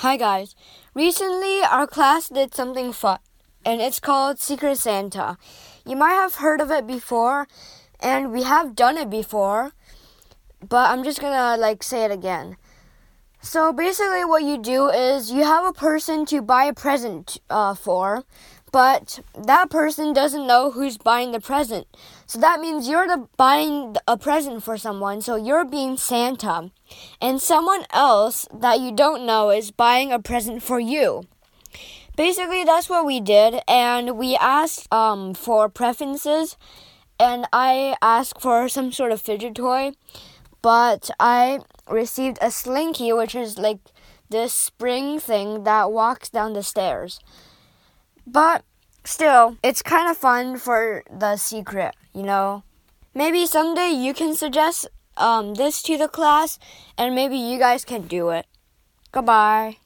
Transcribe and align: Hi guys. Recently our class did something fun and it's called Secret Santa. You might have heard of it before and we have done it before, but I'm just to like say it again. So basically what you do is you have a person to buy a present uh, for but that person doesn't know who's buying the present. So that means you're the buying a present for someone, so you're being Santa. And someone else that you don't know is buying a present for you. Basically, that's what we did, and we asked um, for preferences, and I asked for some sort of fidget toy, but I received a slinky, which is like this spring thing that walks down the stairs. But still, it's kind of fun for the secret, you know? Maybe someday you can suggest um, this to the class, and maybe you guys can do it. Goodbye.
Hi 0.00 0.18
guys. 0.18 0.54
Recently 0.94 1.62
our 1.62 1.86
class 1.86 2.28
did 2.28 2.54
something 2.54 2.92
fun 2.92 3.18
and 3.64 3.80
it's 3.80 3.98
called 3.98 4.38
Secret 4.38 4.76
Santa. 4.76 5.38
You 5.86 5.96
might 5.96 6.12
have 6.12 6.34
heard 6.34 6.60
of 6.60 6.70
it 6.70 6.86
before 6.86 7.48
and 7.98 8.30
we 8.30 8.42
have 8.42 8.76
done 8.76 8.98
it 8.98 9.08
before, 9.08 9.72
but 10.60 10.90
I'm 10.90 11.02
just 11.02 11.22
to 11.32 11.56
like 11.56 11.82
say 11.82 12.04
it 12.04 12.10
again. 12.10 12.58
So 13.46 13.72
basically 13.72 14.24
what 14.24 14.42
you 14.42 14.58
do 14.58 14.88
is 14.88 15.30
you 15.30 15.44
have 15.44 15.64
a 15.64 15.72
person 15.72 16.26
to 16.26 16.42
buy 16.42 16.64
a 16.64 16.74
present 16.74 17.38
uh, 17.48 17.76
for 17.76 18.24
but 18.72 19.20
that 19.38 19.70
person 19.70 20.12
doesn't 20.12 20.48
know 20.48 20.72
who's 20.72 20.98
buying 20.98 21.30
the 21.30 21.40
present. 21.40 21.86
So 22.26 22.40
that 22.40 22.60
means 22.60 22.88
you're 22.88 23.06
the 23.06 23.28
buying 23.36 23.96
a 24.08 24.18
present 24.18 24.64
for 24.64 24.76
someone, 24.76 25.22
so 25.22 25.36
you're 25.36 25.64
being 25.64 25.96
Santa. 25.96 26.72
And 27.20 27.40
someone 27.40 27.86
else 27.90 28.46
that 28.52 28.80
you 28.80 28.90
don't 28.92 29.24
know 29.24 29.50
is 29.50 29.70
buying 29.70 30.12
a 30.12 30.18
present 30.18 30.62
for 30.62 30.80
you. 30.80 31.24
Basically, 32.16 32.64
that's 32.64 32.90
what 32.90 33.06
we 33.06 33.20
did, 33.20 33.62
and 33.68 34.18
we 34.18 34.36
asked 34.36 34.92
um, 34.92 35.34
for 35.34 35.68
preferences, 35.68 36.56
and 37.18 37.46
I 37.52 37.96
asked 38.02 38.42
for 38.42 38.68
some 38.68 38.90
sort 38.90 39.12
of 39.12 39.22
fidget 39.22 39.54
toy, 39.54 39.92
but 40.66 41.10
I 41.20 41.60
received 41.88 42.38
a 42.42 42.50
slinky, 42.50 43.12
which 43.12 43.36
is 43.36 43.56
like 43.56 43.78
this 44.30 44.52
spring 44.52 45.20
thing 45.20 45.62
that 45.62 45.92
walks 45.92 46.28
down 46.28 46.54
the 46.54 46.64
stairs. 46.64 47.20
But 48.26 48.64
still, 49.04 49.58
it's 49.62 49.80
kind 49.80 50.10
of 50.10 50.16
fun 50.16 50.58
for 50.58 51.04
the 51.08 51.36
secret, 51.36 51.94
you 52.12 52.24
know? 52.24 52.64
Maybe 53.14 53.46
someday 53.46 53.90
you 53.90 54.12
can 54.12 54.34
suggest 54.34 54.88
um, 55.16 55.54
this 55.54 55.82
to 55.82 55.96
the 55.96 56.08
class, 56.08 56.58
and 56.98 57.14
maybe 57.14 57.36
you 57.36 57.60
guys 57.60 57.84
can 57.84 58.08
do 58.08 58.30
it. 58.30 58.46
Goodbye. 59.12 59.76